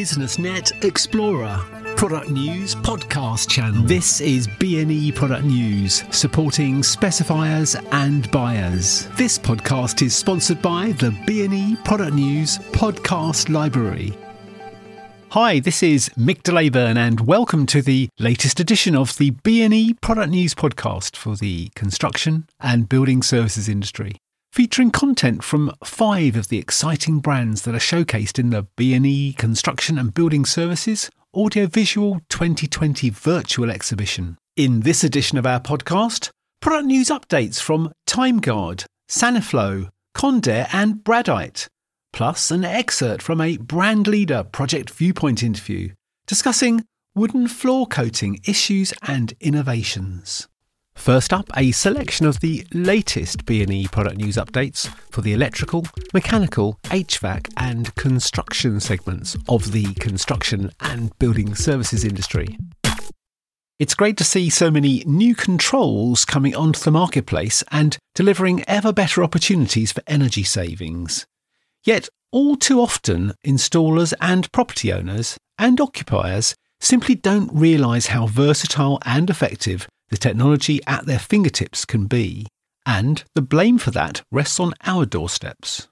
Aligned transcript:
BusinessNet 0.00 0.82
Explorer, 0.82 1.60
product 1.94 2.30
news 2.30 2.74
podcast 2.74 3.50
channel. 3.50 3.82
This 3.82 4.22
is 4.22 4.48
BNE 4.48 5.14
Product 5.14 5.44
News, 5.44 6.04
supporting 6.10 6.76
specifiers 6.80 7.76
and 7.92 8.30
buyers. 8.30 9.08
This 9.18 9.38
podcast 9.38 10.00
is 10.00 10.16
sponsored 10.16 10.62
by 10.62 10.92
the 10.92 11.10
BNE 11.26 11.84
Product 11.84 12.14
News 12.14 12.56
Podcast 12.72 13.50
Library. 13.50 14.14
Hi, 15.32 15.60
this 15.60 15.82
is 15.82 16.08
Mick 16.18 16.44
DeLayburn, 16.44 16.96
and 16.96 17.20
welcome 17.26 17.66
to 17.66 17.82
the 17.82 18.08
latest 18.18 18.58
edition 18.58 18.96
of 18.96 19.18
the 19.18 19.32
BNE 19.32 20.00
Product 20.00 20.30
News 20.30 20.54
podcast 20.54 21.14
for 21.14 21.36
the 21.36 21.68
construction 21.74 22.46
and 22.58 22.88
building 22.88 23.22
services 23.22 23.68
industry 23.68 24.16
featuring 24.52 24.90
content 24.90 25.44
from 25.44 25.72
five 25.84 26.36
of 26.36 26.48
the 26.48 26.58
exciting 26.58 27.20
brands 27.20 27.62
that 27.62 27.74
are 27.74 27.78
showcased 27.78 28.38
in 28.38 28.50
the 28.50 28.66
BNE 28.76 29.36
Construction 29.36 29.98
and 29.98 30.12
Building 30.12 30.44
Services 30.44 31.08
Audiovisual 31.34 32.20
2020 32.28 33.10
virtual 33.10 33.70
exhibition. 33.70 34.36
In 34.56 34.80
this 34.80 35.04
edition 35.04 35.38
of 35.38 35.46
our 35.46 35.60
podcast, 35.60 36.30
product 36.60 36.86
news 36.86 37.08
updates 37.08 37.60
from 37.60 37.92
TimeGuard, 38.08 38.84
Saniflo, 39.08 39.88
Condair 40.16 40.68
and 40.72 40.96
Bradite, 41.04 41.68
plus 42.12 42.50
an 42.50 42.64
excerpt 42.64 43.22
from 43.22 43.40
a 43.40 43.56
brand 43.58 44.08
leader 44.08 44.42
Project 44.42 44.90
Viewpoint 44.90 45.42
interview 45.42 45.90
discussing 46.26 46.84
wooden 47.14 47.48
floor 47.48 47.86
coating 47.86 48.40
issues 48.46 48.92
and 49.02 49.34
innovations. 49.40 50.46
First 51.00 51.32
up, 51.32 51.48
a 51.56 51.72
selection 51.72 52.26
of 52.26 52.40
the 52.40 52.62
latest 52.74 53.46
BNE 53.46 53.90
product 53.90 54.18
news 54.18 54.36
updates 54.36 54.86
for 55.10 55.22
the 55.22 55.32
electrical, 55.32 55.86
mechanical, 56.12 56.78
HVAC 56.84 57.48
and 57.56 57.92
construction 57.94 58.80
segments 58.80 59.34
of 59.48 59.72
the 59.72 59.94
construction 59.94 60.70
and 60.78 61.18
building 61.18 61.54
services 61.54 62.04
industry. 62.04 62.58
It's 63.78 63.94
great 63.94 64.18
to 64.18 64.24
see 64.24 64.50
so 64.50 64.70
many 64.70 65.02
new 65.06 65.34
controls 65.34 66.26
coming 66.26 66.54
onto 66.54 66.80
the 66.80 66.90
marketplace 66.90 67.64
and 67.72 67.96
delivering 68.14 68.62
ever 68.68 68.92
better 68.92 69.24
opportunities 69.24 69.92
for 69.92 70.02
energy 70.06 70.44
savings. 70.44 71.24
Yet, 71.82 72.10
all 72.30 72.56
too 72.56 72.78
often, 72.78 73.32
installers 73.44 74.12
and 74.20 74.52
property 74.52 74.92
owners 74.92 75.38
and 75.58 75.80
occupiers 75.80 76.54
simply 76.78 77.14
don't 77.14 77.50
realise 77.54 78.08
how 78.08 78.26
versatile 78.26 78.98
and 79.06 79.30
effective 79.30 79.88
the 80.10 80.16
technology 80.16 80.80
at 80.86 81.06
their 81.06 81.18
fingertips 81.18 81.84
can 81.84 82.06
be, 82.06 82.46
and 82.84 83.24
the 83.34 83.42
blame 83.42 83.78
for 83.78 83.90
that 83.92 84.22
rests 84.30 84.60
on 84.60 84.74
our 84.84 85.06
doorsteps. 85.06 85.88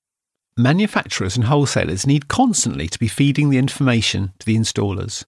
Manufacturers 0.57 1.37
and 1.37 1.47
wholesalers 1.47 2.07
need 2.07 2.29
constantly 2.29 2.89
to 2.89 2.99
be 2.99 3.07
feeding 3.07 3.49
the 3.49 3.59
information 3.59 4.33
to 4.41 4.47
the 4.47 4.57
installers. 4.57 5.25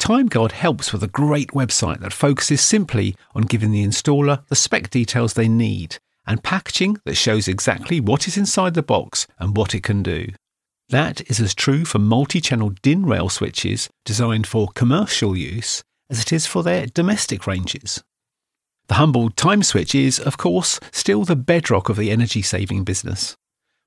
TimeGuard 0.00 0.52
helps 0.52 0.92
with 0.92 1.02
a 1.02 1.08
great 1.08 1.50
website 1.50 2.00
that 2.00 2.14
focuses 2.14 2.62
simply 2.62 3.14
on 3.34 3.42
giving 3.42 3.70
the 3.70 3.84
installer 3.84 4.46
the 4.48 4.56
spec 4.56 4.88
details 4.88 5.34
they 5.34 5.48
need 5.48 5.98
and 6.26 6.42
packaging 6.42 6.96
that 7.04 7.16
shows 7.16 7.46
exactly 7.46 8.00
what 8.00 8.26
is 8.26 8.38
inside 8.38 8.72
the 8.72 8.82
box 8.82 9.26
and 9.38 9.54
what 9.54 9.74
it 9.74 9.82
can 9.82 10.02
do. 10.02 10.28
That 10.88 11.20
is 11.30 11.38
as 11.40 11.54
true 11.54 11.84
for 11.84 11.98
multi 11.98 12.40
channel 12.40 12.70
DIN 12.82 13.04
rail 13.04 13.28
switches 13.28 13.90
designed 14.06 14.46
for 14.46 14.68
commercial 14.74 15.36
use 15.36 15.84
as 16.08 16.20
it 16.20 16.32
is 16.32 16.46
for 16.46 16.62
their 16.62 16.86
domestic 16.86 17.46
ranges. 17.46 18.02
The 18.90 18.94
humble 18.94 19.30
time 19.30 19.62
switch 19.62 19.94
is, 19.94 20.18
of 20.18 20.36
course, 20.36 20.80
still 20.90 21.22
the 21.22 21.36
bedrock 21.36 21.88
of 21.88 21.96
the 21.96 22.10
energy 22.10 22.42
saving 22.42 22.82
business. 22.82 23.36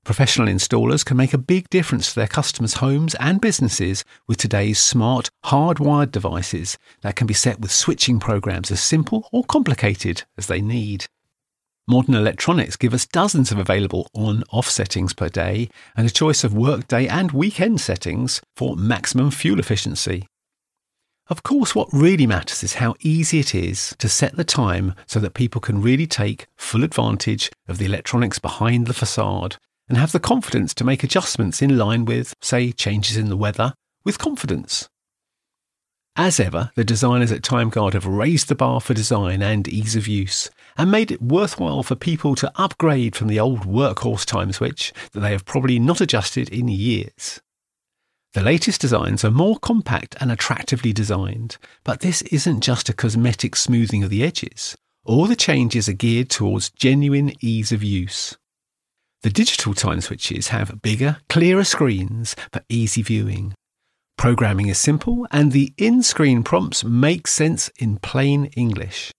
Professional 0.02 0.48
installers 0.48 1.04
can 1.04 1.18
make 1.18 1.34
a 1.34 1.38
big 1.52 1.68
difference 1.68 2.08
to 2.08 2.14
their 2.14 2.26
customers' 2.26 2.80
homes 2.80 3.14
and 3.16 3.38
businesses 3.38 4.02
with 4.26 4.38
today's 4.38 4.78
smart, 4.78 5.28
hardwired 5.44 6.10
devices 6.10 6.78
that 7.02 7.16
can 7.16 7.26
be 7.26 7.34
set 7.34 7.60
with 7.60 7.70
switching 7.70 8.18
programs 8.18 8.70
as 8.70 8.82
simple 8.82 9.28
or 9.30 9.44
complicated 9.44 10.22
as 10.38 10.46
they 10.46 10.62
need. 10.62 11.04
Modern 11.86 12.14
electronics 12.14 12.74
give 12.74 12.94
us 12.94 13.04
dozens 13.04 13.52
of 13.52 13.58
available 13.58 14.08
on 14.14 14.42
off 14.52 14.70
settings 14.70 15.12
per 15.12 15.28
day 15.28 15.68
and 15.98 16.06
a 16.06 16.10
choice 16.10 16.44
of 16.44 16.54
workday 16.54 17.06
and 17.06 17.30
weekend 17.30 17.78
settings 17.82 18.40
for 18.56 18.74
maximum 18.74 19.30
fuel 19.30 19.58
efficiency. 19.58 20.26
Of 21.28 21.42
course, 21.42 21.74
what 21.74 21.88
really 21.90 22.26
matters 22.26 22.62
is 22.62 22.74
how 22.74 22.94
easy 23.00 23.40
it 23.40 23.54
is 23.54 23.94
to 23.98 24.10
set 24.10 24.36
the 24.36 24.44
time 24.44 24.94
so 25.06 25.18
that 25.20 25.32
people 25.32 25.60
can 25.60 25.80
really 25.80 26.06
take 26.06 26.46
full 26.56 26.84
advantage 26.84 27.50
of 27.66 27.78
the 27.78 27.86
electronics 27.86 28.38
behind 28.38 28.86
the 28.86 28.92
facade 28.92 29.56
and 29.88 29.96
have 29.96 30.12
the 30.12 30.20
confidence 30.20 30.74
to 30.74 30.84
make 30.84 31.02
adjustments 31.02 31.62
in 31.62 31.78
line 31.78 32.04
with, 32.04 32.34
say, 32.42 32.72
changes 32.72 33.16
in 33.16 33.30
the 33.30 33.38
weather 33.38 33.72
with 34.04 34.18
confidence. 34.18 34.88
As 36.16 36.38
ever, 36.38 36.70
the 36.76 36.84
designers 36.84 37.32
at 37.32 37.42
TimeGuard 37.42 37.94
have 37.94 38.06
raised 38.06 38.48
the 38.48 38.54
bar 38.54 38.80
for 38.80 38.94
design 38.94 39.42
and 39.42 39.66
ease 39.66 39.96
of 39.96 40.06
use 40.06 40.50
and 40.76 40.90
made 40.90 41.10
it 41.10 41.22
worthwhile 41.22 41.82
for 41.82 41.96
people 41.96 42.34
to 42.36 42.52
upgrade 42.54 43.16
from 43.16 43.28
the 43.28 43.40
old 43.40 43.60
workhorse 43.60 44.24
time 44.24 44.52
switch 44.52 44.92
that 45.12 45.20
they 45.20 45.32
have 45.32 45.44
probably 45.44 45.78
not 45.78 46.00
adjusted 46.00 46.50
in 46.50 46.68
years. 46.68 47.40
The 48.34 48.42
latest 48.42 48.80
designs 48.80 49.24
are 49.24 49.30
more 49.30 49.60
compact 49.60 50.16
and 50.20 50.32
attractively 50.32 50.92
designed, 50.92 51.56
but 51.84 52.00
this 52.00 52.20
isn't 52.22 52.62
just 52.62 52.88
a 52.88 52.92
cosmetic 52.92 53.54
smoothing 53.54 54.02
of 54.02 54.10
the 54.10 54.24
edges. 54.24 54.76
All 55.04 55.26
the 55.26 55.36
changes 55.36 55.88
are 55.88 55.92
geared 55.92 56.30
towards 56.30 56.70
genuine 56.70 57.32
ease 57.40 57.70
of 57.70 57.84
use. 57.84 58.36
The 59.22 59.30
digital 59.30 59.72
time 59.72 60.00
switches 60.00 60.48
have 60.48 60.82
bigger, 60.82 61.18
clearer 61.28 61.62
screens 61.62 62.34
for 62.52 62.64
easy 62.68 63.02
viewing. 63.02 63.54
Programming 64.18 64.68
is 64.68 64.78
simple 64.78 65.28
and 65.30 65.52
the 65.52 65.72
in-screen 65.78 66.42
prompts 66.42 66.82
make 66.82 67.28
sense 67.28 67.70
in 67.78 67.98
plain 67.98 68.46
English. 68.56 69.12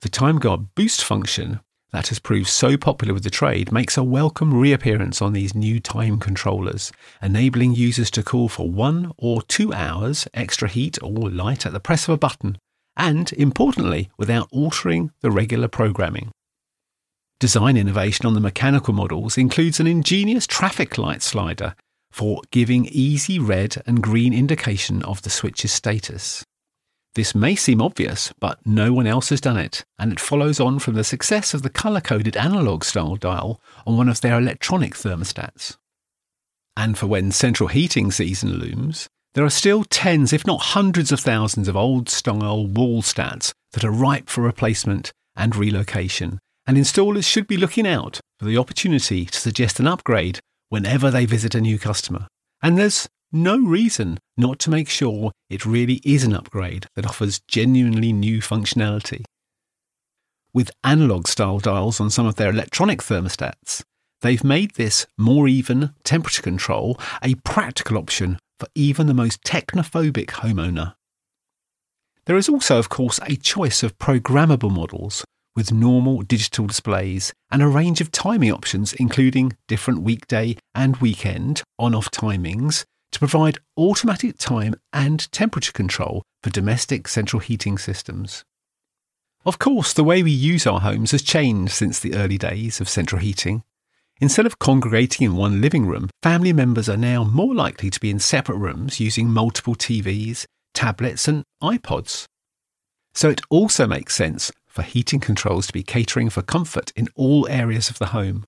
The 0.00 0.08
TimeGuard 0.08 0.70
boost 0.74 1.04
function 1.04 1.60
that 1.92 2.08
has 2.08 2.18
proved 2.18 2.48
so 2.48 2.76
popular 2.76 3.14
with 3.14 3.22
the 3.22 3.30
trade 3.30 3.72
makes 3.72 3.96
a 3.96 4.04
welcome 4.04 4.52
reappearance 4.52 5.22
on 5.22 5.32
these 5.32 5.54
new 5.54 5.80
time 5.80 6.18
controllers, 6.18 6.92
enabling 7.22 7.74
users 7.74 8.10
to 8.10 8.22
call 8.22 8.48
for 8.48 8.68
one 8.68 9.12
or 9.16 9.42
two 9.42 9.72
hours 9.72 10.26
extra 10.34 10.68
heat 10.68 10.98
or 11.02 11.30
light 11.30 11.64
at 11.64 11.72
the 11.72 11.80
press 11.80 12.08
of 12.08 12.14
a 12.14 12.18
button, 12.18 12.58
and 12.96 13.32
importantly, 13.34 14.10
without 14.18 14.48
altering 14.50 15.10
the 15.20 15.30
regular 15.30 15.68
programming. 15.68 16.30
Design 17.38 17.76
innovation 17.76 18.24
on 18.24 18.34
the 18.34 18.40
mechanical 18.40 18.94
models 18.94 19.36
includes 19.36 19.78
an 19.78 19.86
ingenious 19.86 20.46
traffic 20.46 20.96
light 20.96 21.22
slider 21.22 21.74
for 22.10 22.40
giving 22.50 22.86
easy 22.86 23.38
red 23.38 23.82
and 23.86 24.02
green 24.02 24.32
indication 24.32 25.02
of 25.02 25.20
the 25.20 25.28
switch's 25.28 25.72
status. 25.72 26.44
This 27.16 27.34
may 27.34 27.56
seem 27.56 27.80
obvious, 27.80 28.30
but 28.40 28.58
no 28.66 28.92
one 28.92 29.06
else 29.06 29.30
has 29.30 29.40
done 29.40 29.56
it, 29.56 29.86
and 29.98 30.12
it 30.12 30.20
follows 30.20 30.60
on 30.60 30.78
from 30.78 30.96
the 30.96 31.02
success 31.02 31.54
of 31.54 31.62
the 31.62 31.70
colour 31.70 32.02
coded 32.02 32.36
analog 32.36 32.84
style 32.84 33.16
dial 33.16 33.58
on 33.86 33.96
one 33.96 34.10
of 34.10 34.20
their 34.20 34.36
electronic 34.36 34.92
thermostats. 34.92 35.78
And 36.76 36.98
for 36.98 37.06
when 37.06 37.32
central 37.32 37.70
heating 37.70 38.10
season 38.12 38.58
looms, 38.58 39.08
there 39.32 39.46
are 39.46 39.50
still 39.50 39.82
tens, 39.84 40.34
if 40.34 40.46
not 40.46 40.60
hundreds 40.60 41.10
of 41.10 41.20
thousands 41.20 41.68
of 41.68 41.76
old 41.76 42.10
style 42.10 42.66
wall 42.66 43.00
stats 43.00 43.54
that 43.72 43.82
are 43.82 43.90
ripe 43.90 44.28
for 44.28 44.42
replacement 44.42 45.10
and 45.34 45.56
relocation, 45.56 46.38
and 46.66 46.76
installers 46.76 47.24
should 47.24 47.46
be 47.46 47.56
looking 47.56 47.86
out 47.86 48.20
for 48.38 48.44
the 48.44 48.58
opportunity 48.58 49.24
to 49.24 49.40
suggest 49.40 49.80
an 49.80 49.86
upgrade 49.86 50.38
whenever 50.68 51.10
they 51.10 51.24
visit 51.24 51.54
a 51.54 51.62
new 51.62 51.78
customer. 51.78 52.26
And 52.62 52.76
there's 52.76 53.08
no 53.36 53.58
reason 53.58 54.18
not 54.36 54.58
to 54.60 54.70
make 54.70 54.88
sure 54.88 55.30
it 55.48 55.64
really 55.64 56.00
is 56.04 56.24
an 56.24 56.34
upgrade 56.34 56.86
that 56.96 57.06
offers 57.06 57.40
genuinely 57.46 58.12
new 58.12 58.40
functionality. 58.40 59.24
With 60.52 60.70
analog 60.82 61.28
style 61.28 61.58
dials 61.58 62.00
on 62.00 62.10
some 62.10 62.26
of 62.26 62.36
their 62.36 62.50
electronic 62.50 63.00
thermostats, 63.00 63.82
they've 64.22 64.42
made 64.42 64.74
this 64.74 65.06
more 65.18 65.46
even 65.48 65.94
temperature 66.02 66.42
control 66.42 66.98
a 67.22 67.34
practical 67.36 67.98
option 67.98 68.38
for 68.58 68.68
even 68.74 69.06
the 69.06 69.14
most 69.14 69.42
technophobic 69.42 70.28
homeowner. 70.28 70.94
There 72.24 72.36
is 72.36 72.48
also, 72.48 72.78
of 72.78 72.88
course, 72.88 73.20
a 73.22 73.36
choice 73.36 73.82
of 73.82 73.98
programmable 73.98 74.70
models 74.70 75.24
with 75.54 75.72
normal 75.72 76.22
digital 76.22 76.66
displays 76.66 77.32
and 77.50 77.62
a 77.62 77.68
range 77.68 78.00
of 78.00 78.10
timing 78.10 78.52
options, 78.52 78.92
including 78.94 79.56
different 79.68 80.02
weekday 80.02 80.56
and 80.74 80.96
weekend 80.98 81.62
on 81.78 81.94
off 81.94 82.10
timings, 82.10 82.84
to 83.16 83.20
provide 83.20 83.56
automatic 83.78 84.36
time 84.36 84.74
and 84.92 85.32
temperature 85.32 85.72
control 85.72 86.22
for 86.42 86.50
domestic 86.50 87.08
central 87.08 87.40
heating 87.40 87.78
systems. 87.78 88.44
Of 89.46 89.58
course, 89.58 89.94
the 89.94 90.04
way 90.04 90.22
we 90.22 90.30
use 90.30 90.66
our 90.66 90.80
homes 90.80 91.12
has 91.12 91.22
changed 91.22 91.72
since 91.72 91.98
the 91.98 92.14
early 92.14 92.36
days 92.36 92.78
of 92.78 92.90
central 92.90 93.18
heating. 93.18 93.62
Instead 94.20 94.44
of 94.44 94.58
congregating 94.58 95.24
in 95.24 95.34
one 95.34 95.62
living 95.62 95.86
room, 95.86 96.10
family 96.22 96.52
members 96.52 96.90
are 96.90 96.98
now 96.98 97.24
more 97.24 97.54
likely 97.54 97.88
to 97.88 98.00
be 98.00 98.10
in 98.10 98.18
separate 98.18 98.58
rooms 98.58 99.00
using 99.00 99.30
multiple 99.30 99.74
TVs, 99.74 100.44
tablets, 100.74 101.26
and 101.26 101.42
iPods. 101.62 102.26
So 103.14 103.30
it 103.30 103.40
also 103.48 103.86
makes 103.86 104.14
sense 104.14 104.52
for 104.68 104.82
heating 104.82 105.20
controls 105.20 105.68
to 105.68 105.72
be 105.72 105.82
catering 105.82 106.28
for 106.28 106.42
comfort 106.42 106.92
in 106.94 107.08
all 107.16 107.48
areas 107.48 107.88
of 107.88 107.98
the 107.98 108.08
home. 108.08 108.44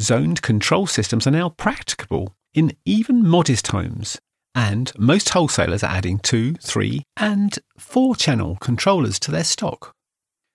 Zoned 0.00 0.40
control 0.40 0.86
systems 0.86 1.26
are 1.26 1.32
now 1.32 1.50
practicable 1.50 2.34
in 2.54 2.76
even 2.84 3.26
modest 3.26 3.66
homes, 3.68 4.18
and 4.54 4.92
most 4.96 5.30
wholesalers 5.30 5.82
are 5.82 5.90
adding 5.90 6.18
two, 6.20 6.54
three, 6.54 7.02
and 7.16 7.58
four 7.76 8.14
channel 8.14 8.56
controllers 8.60 9.18
to 9.18 9.30
their 9.30 9.44
stock. 9.44 9.92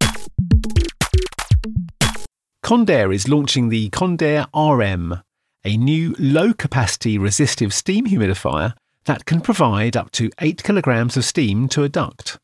Condair 2.65 3.15
is 3.15 3.29
launching 3.29 3.69
the 3.69 3.91
Condair 3.91 4.47
RM, 4.55 5.23
a 5.67 5.77
new 5.77 6.17
low 6.19 6.55
capacity 6.55 7.19
resistive 7.19 7.75
steam 7.75 8.07
humidifier 8.07 8.73
that 9.05 9.27
can 9.27 9.43
provide 9.43 9.99
up 9.99 10.11
to 10.13 10.31
8 10.41 10.63
kilograms 10.63 11.19
of 11.19 11.27
steam 11.27 11.69
to 11.69 11.83
a 11.83 11.91
duct. 11.91 12.39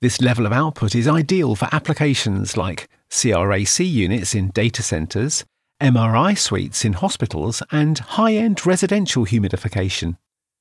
This 0.00 0.22
level 0.22 0.46
of 0.46 0.54
output 0.54 0.94
is 0.94 1.06
ideal 1.06 1.54
for 1.54 1.68
applications 1.70 2.56
like 2.56 2.88
CRAC 3.10 3.80
units 3.80 4.34
in 4.34 4.48
data 4.52 4.82
centers, 4.82 5.44
MRI 5.82 6.38
suites 6.38 6.82
in 6.86 6.94
hospitals, 6.94 7.62
and 7.70 7.98
high 7.98 8.32
end 8.32 8.64
residential 8.64 9.26
humidification. 9.26 10.16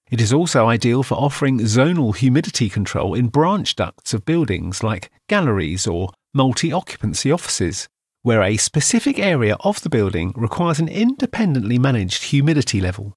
It 0.10 0.20
is 0.20 0.34
also 0.34 0.68
ideal 0.68 1.02
for 1.02 1.16
offering 1.16 1.60
zonal 1.60 2.14
humidity 2.14 2.68
control 2.68 3.14
in 3.14 3.30
branch 3.30 3.78
ducts 3.78 4.14
of 4.14 4.26
buildings 4.26 4.84
like 4.84 5.10
galleries 5.30 5.88
or 5.88 6.12
multi 6.34 6.74
occupancy 6.74 7.32
offices, 7.32 7.88
where 8.24 8.44
a 8.44 8.58
specific 8.58 9.18
area 9.18 9.56
of 9.62 9.82
the 9.82 9.90
building 9.90 10.34
requires 10.36 10.80
an 10.80 10.88
independently 10.88 11.80
managed 11.80 12.26
humidity 12.26 12.80
level. 12.80 13.16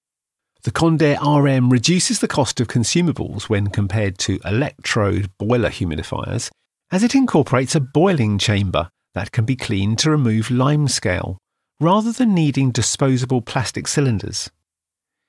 The 0.62 0.70
Condair 0.70 1.18
RM 1.20 1.68
reduces 1.68 2.20
the 2.20 2.28
cost 2.28 2.58
of 2.58 2.68
consumables 2.68 3.44
when 3.44 3.66
compared 3.66 4.16
to 4.20 4.40
electrode 4.46 5.30
boiler 5.36 5.68
humidifiers, 5.68 6.50
as 6.90 7.02
it 7.02 7.14
incorporates 7.14 7.74
a 7.74 7.80
boiling 7.80 8.38
chamber 8.38 8.88
that 9.14 9.30
can 9.30 9.44
be 9.44 9.56
cleaned 9.56 9.98
to 9.98 10.10
remove 10.10 10.48
limescale, 10.48 11.36
rather 11.80 12.12
than 12.12 12.34
needing 12.34 12.70
disposable 12.70 13.42
plastic 13.42 13.86
cylinders. 13.86 14.50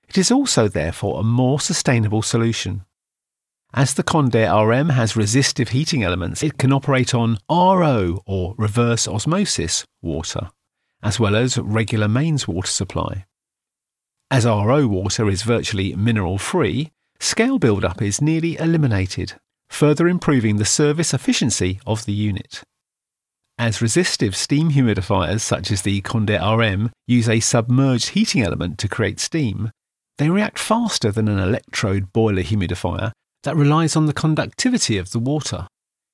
It 0.07 0.17
is 0.17 0.31
also 0.31 0.69
therefore 0.69 1.19
a 1.19 1.23
more 1.23 1.59
sustainable 1.59 2.21
solution. 2.21 2.85
As 3.77 3.93
the 3.93 4.03
Condair 4.03 4.65
RM 4.65 4.87
has 4.87 5.17
resistive 5.17 5.69
heating 5.69 6.01
elements, 6.01 6.41
it 6.41 6.57
can 6.57 6.71
operate 6.71 7.13
on 7.13 7.39
RO 7.49 8.21
or 8.25 8.55
reverse 8.57 9.05
osmosis 9.05 9.83
water, 10.01 10.49
as 11.03 11.19
well 11.19 11.35
as 11.35 11.57
regular 11.57 12.07
mains 12.07 12.47
water 12.47 12.71
supply. 12.71 13.25
As 14.31 14.45
RO 14.45 14.87
water 14.87 15.27
is 15.27 15.43
virtually 15.43 15.93
mineral 15.93 16.37
free, 16.37 16.93
scale 17.19 17.59
buildup 17.59 18.01
is 18.01 18.21
nearly 18.21 18.57
eliminated, 18.57 19.33
further 19.67 20.07
improving 20.07 20.55
the 20.55 20.63
service 20.63 21.13
efficiency 21.13 21.81
of 21.85 22.05
the 22.05 22.13
unit. 22.13 22.63
As 23.57 23.81
resistive 23.81 24.37
steam 24.37 24.71
humidifiers 24.71 25.41
such 25.41 25.69
as 25.69 25.81
the 25.81 26.01
Condair 26.01 26.57
RM 26.57 26.91
use 27.07 27.27
a 27.27 27.41
submerged 27.41 28.11
heating 28.11 28.41
element 28.41 28.77
to 28.77 28.87
create 28.87 29.19
steam, 29.19 29.69
they 30.17 30.29
react 30.29 30.59
faster 30.59 31.11
than 31.11 31.27
an 31.27 31.39
electrode 31.39 32.13
boiler 32.13 32.41
humidifier 32.41 33.11
that 33.45 33.55
relies 33.55 33.95
on 33.95 34.07
the 34.07 34.13
conductivity 34.13 34.97
of 34.97 35.11
the 35.11 35.19
water. 35.19 35.67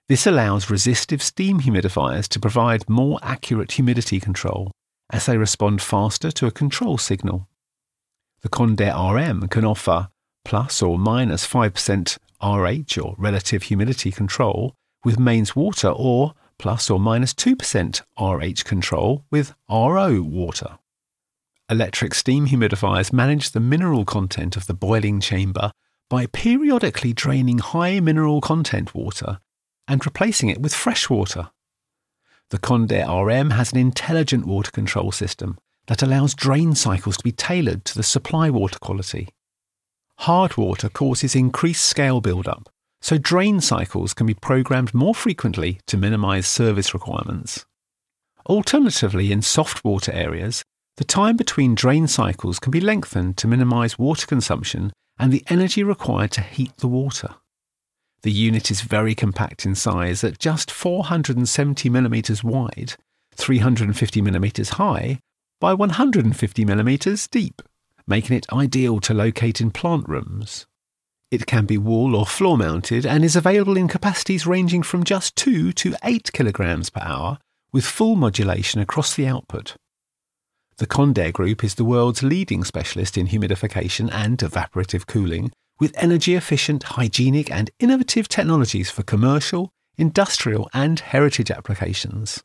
This 0.07 0.27
allows 0.27 0.69
resistive 0.69 1.23
steam 1.23 1.61
humidifiers 1.61 2.27
to 2.27 2.39
provide 2.39 2.89
more 2.89 3.19
accurate 3.23 3.71
humidity 3.71 4.19
control 4.19 4.71
as 5.11 5.25
they 5.25 5.37
respond 5.37 5.81
faster 5.81 6.29
to 6.31 6.45
a 6.45 6.51
control 6.51 6.97
signal. 6.97 7.47
The 8.41 8.49
Condair 8.49 8.93
RM 8.93 9.47
can 9.47 9.63
offer 9.63 10.09
plus 10.43 10.81
or 10.81 10.99
minus 10.99 11.47
5% 11.47 12.17
RH 12.43 13.01
or 13.01 13.15
relative 13.17 13.63
humidity 13.63 14.11
control 14.11 14.75
with 15.05 15.19
mains 15.19 15.55
water 15.55 15.89
or 15.89 16.33
plus 16.57 16.89
or 16.89 16.99
minus 16.99 17.33
2% 17.33 18.01
RH 18.19 18.65
control 18.65 19.23
with 19.31 19.53
RO 19.69 20.21
water. 20.21 20.79
Electric 21.69 22.13
steam 22.13 22.47
humidifiers 22.47 23.13
manage 23.13 23.51
the 23.51 23.61
mineral 23.61 24.03
content 24.03 24.57
of 24.57 24.67
the 24.67 24.73
boiling 24.73 25.21
chamber 25.21 25.71
by 26.11 26.25
periodically 26.25 27.13
draining 27.13 27.59
high 27.59 28.01
mineral 28.01 28.41
content 28.41 28.93
water 28.93 29.39
and 29.87 30.05
replacing 30.05 30.49
it 30.49 30.61
with 30.61 30.75
fresh 30.75 31.09
water. 31.09 31.49
The 32.49 32.59
Condair 32.59 33.07
RM 33.07 33.51
has 33.51 33.71
an 33.71 33.77
intelligent 33.77 34.45
water 34.45 34.71
control 34.71 35.13
system 35.13 35.57
that 35.87 36.03
allows 36.03 36.35
drain 36.35 36.75
cycles 36.75 37.15
to 37.15 37.23
be 37.23 37.31
tailored 37.31 37.85
to 37.85 37.95
the 37.95 38.03
supply 38.03 38.49
water 38.49 38.77
quality. 38.77 39.29
Hard 40.17 40.57
water 40.57 40.89
causes 40.89 41.33
increased 41.33 41.85
scale 41.85 42.19
buildup, 42.19 42.67
so 42.99 43.17
drain 43.17 43.61
cycles 43.61 44.13
can 44.13 44.27
be 44.27 44.33
programmed 44.33 44.93
more 44.93 45.15
frequently 45.15 45.79
to 45.87 45.95
minimize 45.95 46.45
service 46.45 46.93
requirements. 46.93 47.65
Alternatively, 48.47 49.31
in 49.31 49.41
soft 49.41 49.85
water 49.85 50.11
areas, 50.11 50.61
the 50.97 51.05
time 51.05 51.37
between 51.37 51.73
drain 51.73 52.05
cycles 52.05 52.59
can 52.59 52.69
be 52.69 52.81
lengthened 52.81 53.37
to 53.37 53.47
minimize 53.47 53.97
water 53.97 54.27
consumption 54.27 54.91
and 55.21 55.31
the 55.31 55.43
energy 55.47 55.83
required 55.83 56.31
to 56.31 56.41
heat 56.41 56.75
the 56.77 56.87
water. 56.87 57.35
The 58.23 58.31
unit 58.31 58.71
is 58.71 58.81
very 58.81 59.13
compact 59.13 59.67
in 59.67 59.75
size 59.75 60.23
at 60.23 60.39
just 60.39 60.71
470 60.71 61.89
mm 61.91 62.43
wide, 62.43 62.95
350 63.35 64.21
mm 64.21 64.69
high, 64.71 65.19
by 65.59 65.75
150 65.75 66.65
millimeters 66.65 67.27
deep, 67.27 67.61
making 68.07 68.35
it 68.35 68.51
ideal 68.51 68.99
to 69.01 69.13
locate 69.13 69.61
in 69.61 69.69
plant 69.69 70.09
rooms. 70.09 70.65
It 71.29 71.45
can 71.45 71.67
be 71.67 71.77
wall 71.77 72.15
or 72.15 72.25
floor 72.25 72.57
mounted 72.57 73.05
and 73.05 73.23
is 73.23 73.35
available 73.35 73.77
in 73.77 73.87
capacities 73.87 74.47
ranging 74.47 74.81
from 74.81 75.03
just 75.03 75.35
2 75.35 75.71
to 75.73 75.95
8 76.03 76.33
kilograms 76.33 76.89
per 76.89 77.01
hour 77.01 77.37
with 77.71 77.85
full 77.85 78.15
modulation 78.15 78.81
across 78.81 79.15
the 79.15 79.27
output. 79.27 79.75
The 80.81 80.87
Condair 80.87 81.31
Group 81.31 81.63
is 81.63 81.75
the 81.75 81.85
world's 81.85 82.23
leading 82.23 82.63
specialist 82.63 83.15
in 83.15 83.27
humidification 83.27 84.11
and 84.11 84.39
evaporative 84.39 85.05
cooling 85.05 85.51
with 85.79 85.93
energy 85.95 86.33
efficient, 86.33 86.81
hygienic 86.81 87.51
and 87.51 87.69
innovative 87.77 88.27
technologies 88.27 88.89
for 88.89 89.03
commercial, 89.03 89.69
industrial 89.99 90.67
and 90.73 90.99
heritage 90.99 91.51
applications. 91.51 92.41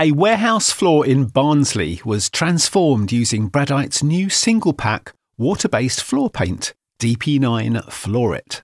A 0.01 0.13
warehouse 0.13 0.71
floor 0.71 1.05
in 1.05 1.25
Barnsley 1.25 2.01
was 2.05 2.31
transformed 2.31 3.11
using 3.11 3.51
Bradite's 3.51 4.01
new 4.01 4.31
single 4.31 4.73
pack 4.73 5.13
water 5.37 5.69
based 5.69 6.05
floor 6.05 6.31
paint, 6.31 6.73
DP9 7.01 7.85
Floorit. 7.87 8.63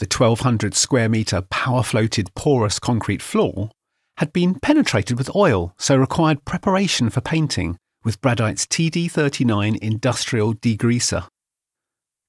The 0.00 0.06
1200 0.06 0.74
square 0.74 1.08
metre 1.08 1.40
power 1.40 1.82
floated 1.82 2.34
porous 2.34 2.78
concrete 2.78 3.22
floor 3.22 3.70
had 4.18 4.34
been 4.34 4.56
penetrated 4.56 5.16
with 5.16 5.34
oil, 5.34 5.72
so 5.78 5.96
required 5.96 6.44
preparation 6.44 7.08
for 7.08 7.22
painting 7.22 7.78
with 8.04 8.20
Bradite's 8.20 8.66
TD39 8.66 9.78
industrial 9.78 10.52
degreaser. 10.52 11.26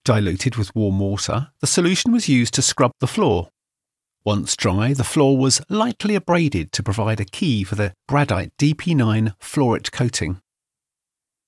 Diluted 0.05 0.55
with 0.55 0.73
warm 0.73 0.99
water, 0.99 1.49
the 1.59 1.67
solution 1.67 2.13
was 2.13 2.29
used 2.29 2.53
to 2.53 2.61
scrub 2.61 2.91
the 3.01 3.07
floor. 3.07 3.49
Once 4.25 4.55
dry, 4.55 4.91
the 4.91 5.03
floor 5.03 5.37
was 5.37 5.61
lightly 5.69 6.15
abraded 6.15 6.71
to 6.71 6.81
provide 6.81 7.19
a 7.19 7.25
key 7.25 7.63
for 7.63 7.75
the 7.75 7.93
Bradite 8.07 8.49
DP9 8.57 9.35
Floorit 9.39 9.91
coating. 9.91 10.41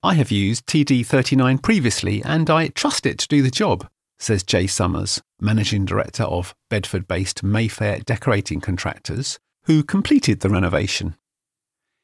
I 0.03 0.13
have 0.13 0.29
used 0.29 0.67
TD39 0.67 1.63
previously 1.63 2.21
and 2.23 2.47
I 2.51 2.67
trust 2.67 3.07
it 3.07 3.17
to 3.17 3.27
do 3.27 3.41
the 3.41 3.49
job, 3.49 3.87
says 4.19 4.43
Jay 4.43 4.67
Summers, 4.67 5.19
Managing 5.41 5.85
Director 5.85 6.25
of 6.25 6.53
Bedford 6.69 7.07
based 7.07 7.41
Mayfair 7.41 8.01
Decorating 8.05 8.61
Contractors, 8.61 9.39
who 9.63 9.81
completed 9.81 10.41
the 10.41 10.49
renovation. 10.49 11.15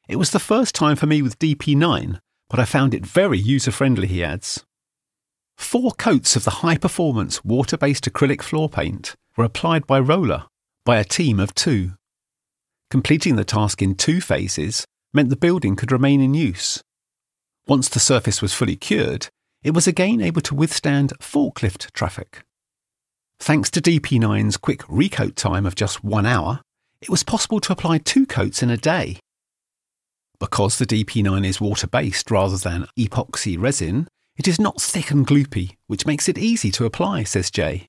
It 0.08 0.16
was 0.16 0.32
the 0.32 0.40
first 0.40 0.74
time 0.74 0.96
for 0.96 1.06
me 1.06 1.22
with 1.22 1.38
DP9, 1.38 2.18
but 2.50 2.58
I 2.58 2.64
found 2.64 2.94
it 2.94 3.06
very 3.06 3.38
user 3.38 3.70
friendly, 3.70 4.08
he 4.08 4.24
adds. 4.24 4.64
Four 5.56 5.92
coats 5.92 6.34
of 6.34 6.42
the 6.42 6.58
high 6.62 6.78
performance 6.78 7.44
water 7.44 7.76
based 7.76 8.06
acrylic 8.06 8.42
floor 8.42 8.68
paint 8.68 9.14
were 9.36 9.44
applied 9.44 9.86
by 9.86 10.00
roller 10.00 10.46
by 10.84 10.98
a 10.98 11.04
team 11.04 11.40
of 11.40 11.54
two. 11.54 11.92
Completing 12.90 13.36
the 13.36 13.44
task 13.44 13.80
in 13.80 13.94
two 13.94 14.20
phases 14.20 14.84
meant 15.12 15.30
the 15.30 15.36
building 15.36 15.76
could 15.76 15.90
remain 15.90 16.20
in 16.20 16.34
use. 16.34 16.82
Once 17.66 17.88
the 17.88 18.00
surface 18.00 18.42
was 18.42 18.52
fully 18.52 18.76
cured, 18.76 19.28
it 19.62 19.72
was 19.72 19.86
again 19.86 20.20
able 20.20 20.42
to 20.42 20.54
withstand 20.54 21.12
forklift 21.20 21.90
traffic. 21.92 22.42
Thanks 23.38 23.70
to 23.70 23.80
DP9's 23.80 24.58
quick 24.58 24.82
recoat 24.82 25.34
time 25.36 25.64
of 25.64 25.74
just 25.74 26.04
one 26.04 26.26
hour, 26.26 26.60
it 27.00 27.08
was 27.08 27.22
possible 27.22 27.60
to 27.60 27.72
apply 27.72 27.98
two 27.98 28.26
coats 28.26 28.62
in 28.62 28.70
a 28.70 28.76
day. 28.76 29.18
Because 30.38 30.78
the 30.78 30.86
DP9 30.86 31.46
is 31.46 31.60
water 31.60 31.86
based 31.86 32.30
rather 32.30 32.58
than 32.58 32.86
epoxy 32.98 33.60
resin, 33.60 34.08
it 34.36 34.46
is 34.46 34.60
not 34.60 34.80
thick 34.80 35.10
and 35.10 35.26
gloopy, 35.26 35.76
which 35.86 36.06
makes 36.06 36.28
it 36.28 36.38
easy 36.38 36.70
to 36.72 36.84
apply, 36.84 37.24
says 37.24 37.50
Jay. 37.50 37.86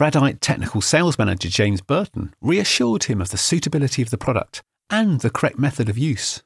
Bradite 0.00 0.40
technical 0.40 0.80
sales 0.80 1.18
manager 1.18 1.50
James 1.50 1.82
Burton 1.82 2.32
reassured 2.40 3.04
him 3.04 3.20
of 3.20 3.28
the 3.28 3.36
suitability 3.36 4.00
of 4.00 4.08
the 4.08 4.16
product 4.16 4.62
and 4.88 5.20
the 5.20 5.28
correct 5.28 5.58
method 5.58 5.90
of 5.90 5.98
use. 5.98 6.42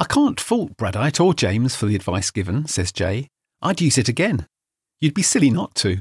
I 0.00 0.06
can't 0.06 0.40
fault 0.40 0.78
Bradite 0.78 1.20
or 1.20 1.34
James 1.34 1.76
for 1.76 1.84
the 1.84 1.94
advice 1.94 2.30
given, 2.30 2.66
says 2.66 2.92
Jay. 2.92 3.28
I'd 3.60 3.82
use 3.82 3.98
it 3.98 4.08
again. 4.08 4.46
You'd 5.02 5.12
be 5.12 5.20
silly 5.20 5.50
not 5.50 5.74
to. 5.74 5.98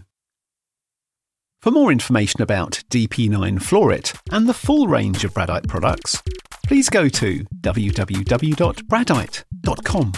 For 1.62 1.72
more 1.72 1.91
information 1.91 2.41
about 2.41 2.84
DP9 2.89 3.60
Floorit 3.60 4.17
and 4.31 4.48
the 4.48 4.53
full 4.53 4.88
range 4.88 5.25
of 5.25 5.34
Bradite 5.34 5.67
products, 5.67 6.24
please 6.65 6.89
go 6.89 7.10
to 7.10 7.43
www.bradite.com. 7.60 10.13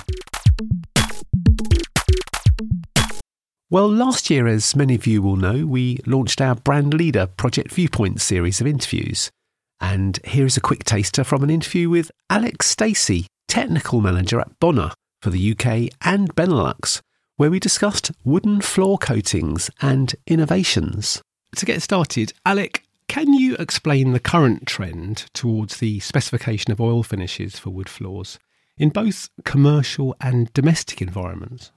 Well, 3.71 3.89
last 3.89 4.29
year, 4.29 4.47
as 4.47 4.75
many 4.75 4.95
of 4.95 5.07
you 5.07 5.21
will 5.21 5.37
know, 5.37 5.65
we 5.65 5.99
launched 6.05 6.41
our 6.41 6.55
Brand 6.55 6.93
Leader 6.93 7.25
Project 7.25 7.71
Viewpoint 7.71 8.19
series 8.19 8.59
of 8.59 8.67
interviews. 8.67 9.31
And 9.79 10.19
here 10.25 10.45
is 10.45 10.57
a 10.57 10.61
quick 10.61 10.83
taster 10.83 11.23
from 11.23 11.41
an 11.41 11.49
interview 11.49 11.89
with 11.89 12.11
Alex 12.29 12.67
Stacey, 12.67 13.27
technical 13.47 14.01
manager 14.01 14.41
at 14.41 14.59
Bona 14.59 14.91
for 15.21 15.29
the 15.29 15.51
UK 15.51 15.89
and 16.01 16.35
Benelux, 16.35 16.99
where 17.37 17.49
we 17.49 17.61
discussed 17.61 18.11
wooden 18.25 18.59
floor 18.59 18.97
coatings 18.97 19.69
and 19.81 20.15
innovations. 20.27 21.21
To 21.55 21.65
get 21.65 21.81
started, 21.81 22.33
Alec, 22.45 22.83
can 23.07 23.33
you 23.33 23.55
explain 23.55 24.11
the 24.11 24.19
current 24.19 24.67
trend 24.67 25.27
towards 25.33 25.77
the 25.77 26.01
specification 26.01 26.73
of 26.73 26.81
oil 26.81 27.03
finishes 27.03 27.57
for 27.57 27.69
wood 27.69 27.87
floors 27.87 28.37
in 28.77 28.89
both 28.89 29.29
commercial 29.45 30.13
and 30.19 30.51
domestic 30.51 31.01
environments? 31.01 31.71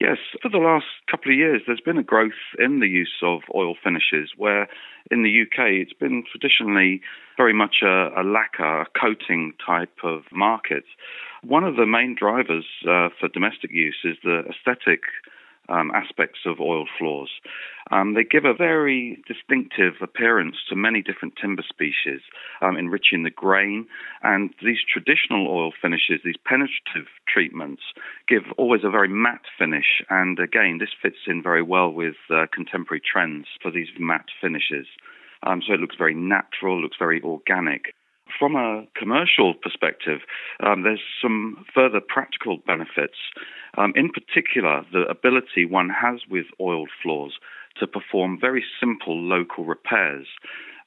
Yes, 0.00 0.18
for 0.42 0.50
the 0.50 0.58
last 0.58 0.84
couple 1.10 1.32
of 1.32 1.38
years, 1.38 1.62
there's 1.66 1.80
been 1.80 1.96
a 1.96 2.02
growth 2.02 2.32
in 2.58 2.80
the 2.80 2.86
use 2.86 3.14
of 3.22 3.40
oil 3.54 3.74
finishes, 3.82 4.32
where 4.36 4.68
in 5.10 5.22
the 5.22 5.42
UK 5.42 5.70
it's 5.70 5.94
been 5.94 6.22
traditionally 6.30 7.00
very 7.38 7.54
much 7.54 7.76
a, 7.82 8.10
a 8.14 8.22
lacquer, 8.22 8.82
a 8.82 8.86
coating 8.98 9.54
type 9.64 9.96
of 10.04 10.24
market. 10.30 10.84
One 11.42 11.64
of 11.64 11.76
the 11.76 11.86
main 11.86 12.14
drivers 12.14 12.66
uh, 12.82 13.08
for 13.18 13.28
domestic 13.32 13.70
use 13.72 13.96
is 14.04 14.16
the 14.22 14.42
aesthetic 14.50 15.00
um, 15.68 15.90
aspects 15.94 16.40
of 16.46 16.60
oiled 16.60 16.88
floors. 16.98 17.30
Um, 17.90 18.14
they 18.14 18.24
give 18.24 18.44
a 18.44 18.54
very 18.54 19.22
distinctive 19.28 19.94
appearance 20.02 20.56
to 20.68 20.76
many 20.76 21.02
different 21.02 21.34
timber 21.40 21.62
species, 21.68 22.20
um, 22.60 22.76
enriching 22.76 23.22
the 23.22 23.30
grain. 23.30 23.86
And 24.22 24.50
these 24.62 24.78
traditional 24.92 25.46
oil 25.48 25.72
finishes, 25.80 26.20
these 26.24 26.36
penetrative 26.44 27.06
treatments, 27.28 27.82
give 28.28 28.42
always 28.56 28.82
a 28.84 28.90
very 28.90 29.08
matte 29.08 29.46
finish. 29.58 30.02
And 30.10 30.38
again, 30.38 30.78
this 30.78 30.90
fits 31.00 31.26
in 31.26 31.42
very 31.42 31.62
well 31.62 31.90
with 31.90 32.16
uh, 32.30 32.46
contemporary 32.52 33.00
trends 33.00 33.46
for 33.62 33.70
these 33.70 33.88
matte 33.98 34.30
finishes. 34.40 34.86
Um, 35.42 35.62
so 35.64 35.74
it 35.74 35.80
looks 35.80 35.96
very 35.96 36.14
natural, 36.14 36.80
looks 36.80 36.96
very 36.98 37.22
organic. 37.22 37.94
From 38.38 38.54
a 38.54 38.86
commercial 38.94 39.54
perspective, 39.54 40.20
um, 40.60 40.82
there's 40.82 41.02
some 41.22 41.64
further 41.74 42.00
practical 42.06 42.58
benefits. 42.66 43.16
Um, 43.78 43.92
in 43.96 44.10
particular, 44.10 44.84
the 44.92 45.02
ability 45.08 45.64
one 45.64 45.88
has 45.88 46.20
with 46.28 46.46
oiled 46.60 46.90
floors 47.02 47.38
to 47.80 47.86
perform 47.86 48.38
very 48.40 48.64
simple 48.80 49.18
local 49.18 49.64
repairs. 49.64 50.26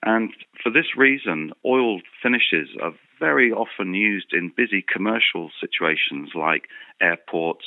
And 0.03 0.31
for 0.61 0.69
this 0.69 0.95
reason, 0.95 1.51
oiled 1.65 2.03
finishes 2.21 2.69
are 2.81 2.93
very 3.19 3.51
often 3.51 3.93
used 3.93 4.31
in 4.31 4.53
busy 4.55 4.81
commercial 4.81 5.51
situations 5.59 6.29
like 6.35 6.69
airports, 7.01 7.65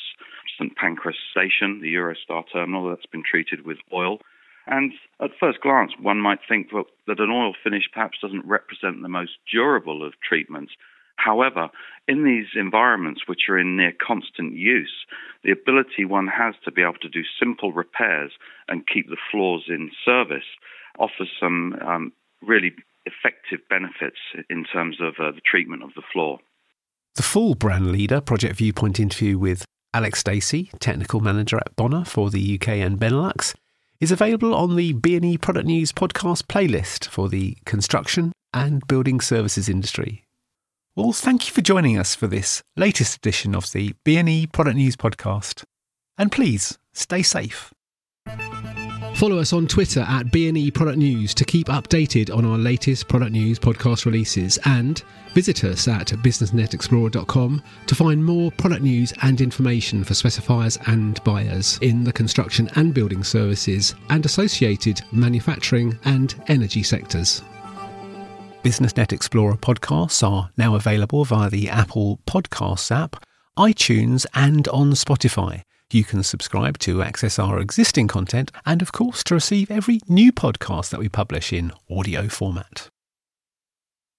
St 0.59 0.75
Pancras 0.77 1.17
Station, 1.31 1.81
the 1.83 1.95
Eurostar 1.95 2.45
terminal 2.53 2.89
that's 2.89 3.07
been 3.07 3.23
treated 3.29 3.67
with 3.67 3.79
oil, 3.93 4.19
and 4.66 4.92
at 5.21 5.31
first 5.38 5.61
glance, 5.61 5.92
one 6.00 6.19
might 6.19 6.38
think 6.49 6.73
well, 6.73 6.85
that 7.07 7.21
an 7.21 7.31
oil 7.31 7.54
finish 7.62 7.85
perhaps 7.92 8.19
doesn't 8.21 8.47
represent 8.47 9.02
the 9.02 9.09
most 9.09 9.33
durable 9.50 10.07
of 10.07 10.14
treatments. 10.26 10.73
However, 11.16 11.69
in 12.09 12.25
these 12.25 12.47
environments 12.54 13.23
which 13.26 13.49
are 13.49 13.59
in 13.59 13.76
near 13.76 13.92
constant 13.92 14.54
use, 14.54 15.07
the 15.45 15.52
ability 15.52 16.04
one 16.04 16.26
has 16.26 16.54
to 16.64 16.73
be 16.73 16.83
able 16.83 16.95
to 17.02 17.09
do 17.09 17.23
simple 17.38 17.73
repairs 17.73 18.33
and 18.69 18.87
keep 18.87 19.09
the 19.09 19.16
floors 19.31 19.64
in 19.69 19.90
service 20.04 20.47
offers 20.99 21.31
some 21.38 21.75
um, 21.87 22.12
really 22.42 22.73
effective 23.07 23.61
benefits 23.69 24.19
in 24.50 24.64
terms 24.64 24.99
of 25.00 25.14
uh, 25.19 25.33
the 25.33 25.40
treatment 25.45 25.83
of 25.83 25.90
the 25.95 26.02
floor. 26.12 26.38
The 27.14 27.23
full 27.23 27.54
brand 27.54 27.92
leader 27.92 28.21
project 28.21 28.57
viewpoint 28.57 28.99
interview 28.99 29.38
with 29.38 29.64
Alex 29.95 30.21
Stacey, 30.21 30.71
technical 30.81 31.21
manager 31.21 31.59
at 31.59 31.76
Bona 31.76 32.04
for 32.04 32.31
the 32.31 32.54
UK 32.54 32.69
and 32.69 32.99
Benelux, 32.99 33.54
is 34.02 34.11
available 34.11 34.52
on 34.52 34.75
the 34.75 34.92
BNE 34.94 35.40
Product 35.40 35.64
News 35.64 35.92
podcast 35.92 36.47
playlist 36.47 37.06
for 37.06 37.28
the 37.28 37.56
construction 37.64 38.32
and 38.52 38.85
building 38.88 39.21
services 39.21 39.68
industry. 39.68 40.25
Well, 40.97 41.12
thank 41.12 41.47
you 41.47 41.54
for 41.54 41.61
joining 41.61 41.97
us 41.97 42.16
for 42.16 42.26
this 42.26 42.64
latest 42.76 43.18
edition 43.18 43.54
of 43.54 43.71
the 43.71 43.94
BNE 44.04 44.50
Product 44.50 44.76
News 44.76 44.97
podcast. 44.97 45.62
And 46.18 46.32
please 46.32 46.78
stay 46.92 47.23
safe. 47.23 47.73
Follow 49.23 49.38
us 49.38 49.52
on 49.52 49.69
Twitter 49.69 50.00
at 50.00 50.26
BNE 50.26 50.75
Product 50.75 50.99
News 50.99 51.33
to 51.35 51.45
keep 51.45 51.69
updated 51.69 52.37
on 52.37 52.45
our 52.45 52.59
latest 52.59 53.07
product 53.07 53.31
news 53.31 53.57
podcast 53.57 54.05
releases 54.05 54.59
and 54.64 55.00
visit 55.33 55.62
us 55.62 55.87
at 55.87 56.09
businessnetexplorer.com 56.09 57.62
to 57.87 57.95
find 57.95 58.25
more 58.25 58.50
product 58.50 58.83
news 58.83 59.12
and 59.23 59.41
information 59.41 60.02
for 60.02 60.14
specifiers 60.14 60.76
and 60.88 61.23
buyers 61.23 61.79
in 61.83 62.02
the 62.02 62.12
construction 62.12 62.69
and 62.75 62.95
building 62.95 63.23
services 63.23 63.95
and 64.11 64.26
associated 64.26 65.00
manufacturing 65.12 65.97
and 66.05 66.43
energy 66.49 66.83
sectors. 66.83 67.43
BusinessNet 68.64 69.12
Explorer 69.12 69.55
podcasts 69.55 70.29
are 70.29 70.50
now 70.57 70.75
available 70.75 71.25
via 71.25 71.49
the 71.49 71.69
Apple 71.69 72.19
Podcasts 72.26 72.91
app, 72.91 73.25
iTunes, 73.57 74.26
and 74.35 74.67
on 74.67 74.91
Spotify. 74.95 75.62
You 75.93 76.05
can 76.05 76.23
subscribe 76.23 76.79
to 76.79 77.03
access 77.03 77.39
our 77.39 77.61
existing 77.61 78.09
content 78.09 78.51
and, 78.65 78.81
of 78.81 78.93
course, 78.93 79.23
to 79.25 79.35
receive 79.35 79.71
every 79.71 80.01
new 80.09 80.33
podcast 80.33 80.89
that 80.89 81.01
we 81.01 81.11
publish 81.11 81.53
in 81.53 81.71
audio 81.91 82.29
format. 82.29 82.92